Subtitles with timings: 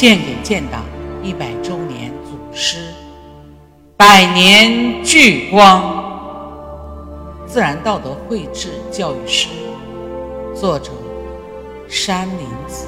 [0.00, 0.82] 献给建党
[1.22, 2.86] 一百周年祖师，
[3.98, 9.50] 百年聚光，自然道德绘制教育师，
[10.54, 10.90] 作者
[11.86, 12.86] 山林子。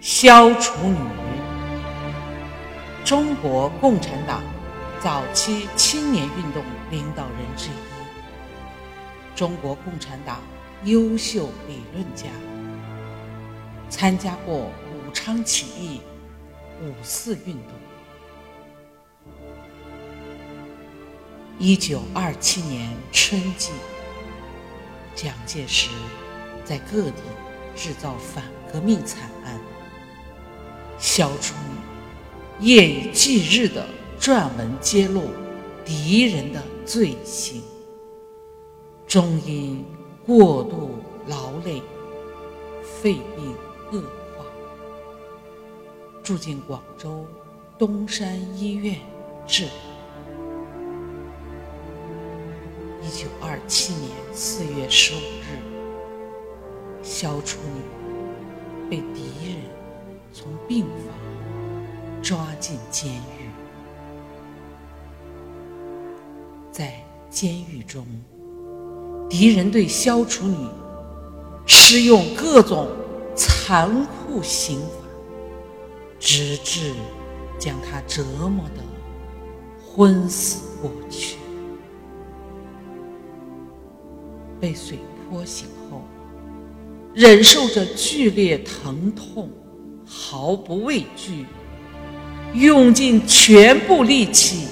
[0.00, 1.19] 消除女。
[3.10, 4.40] 中国共产党
[5.02, 10.38] 早期青年运动领导人之一，中国共产党
[10.84, 12.28] 优秀理论家，
[13.88, 16.00] 参加过武昌起义、
[16.84, 17.72] 五四运动。
[21.58, 23.72] 一九二七年春季，
[25.16, 25.90] 蒋介石
[26.64, 27.22] 在各地
[27.74, 29.58] 制造反革命惨案，
[30.96, 31.79] 消除女。
[32.60, 33.86] 夜以继日的
[34.20, 35.22] 撰文揭露
[35.82, 37.62] 敌人的罪行，
[39.06, 39.82] 终因
[40.26, 40.90] 过度
[41.26, 41.80] 劳累，
[42.82, 43.54] 肺病
[43.92, 44.02] 恶
[44.36, 44.44] 化，
[46.22, 47.24] 住进广州
[47.78, 48.96] 东山医院
[49.46, 49.72] 治疗。
[53.02, 55.56] 一九二七年四月十五日，
[57.02, 59.56] 萧楚女被敌人
[60.30, 61.69] 从病房。
[62.22, 63.48] 抓进监狱，
[66.70, 68.06] 在监狱中，
[69.28, 70.66] 敌人对萧楚女
[71.66, 72.88] 施用各种
[73.34, 75.08] 残酷刑罚，
[76.18, 76.92] 直至
[77.58, 78.82] 将她折磨得
[79.82, 81.38] 昏死过去。
[84.60, 84.98] 被水
[85.28, 86.02] 泼醒后，
[87.14, 89.50] 忍受着剧烈疼痛，
[90.04, 91.46] 毫不畏惧。
[92.54, 94.66] 用尽全部力气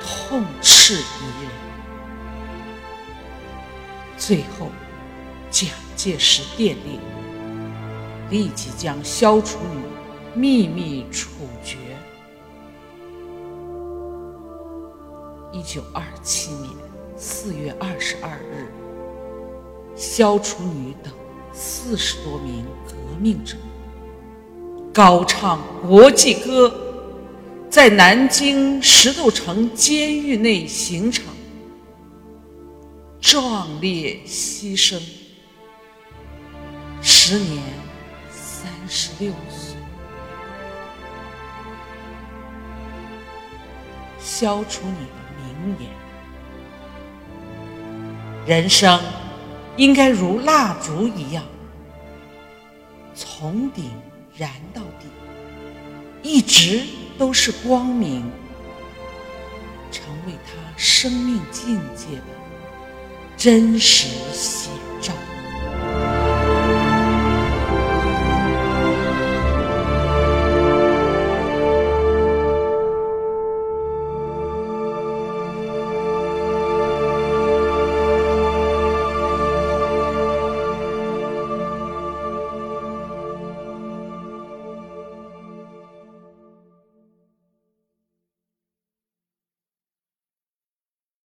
[0.00, 1.50] 痛斥敌人，
[4.16, 4.68] 最后
[5.48, 7.00] 蒋介石电令，
[8.30, 9.80] 立即将萧楚女
[10.34, 11.28] 秘密处
[11.64, 11.76] 决。
[15.52, 16.70] 一九二七年
[17.16, 18.66] 四月二十二日，
[19.94, 21.12] 萧楚女等
[21.52, 23.56] 四十多名革命者。
[24.96, 26.74] 高唱国际歌，
[27.68, 31.22] 在南京石头城监狱内刑场
[33.20, 34.98] 壮烈牺牲，
[37.02, 37.62] 时年
[38.30, 39.76] 三十六岁。
[44.18, 45.90] 消除你的名言：
[48.46, 48.98] 人生
[49.76, 51.44] 应该如蜡烛一样，
[53.14, 53.90] 从顶。
[54.36, 55.06] 燃到底，
[56.22, 56.82] 一直
[57.16, 58.30] 都是光明，
[59.90, 62.22] 成为他生命境界的
[63.36, 64.68] 真实写。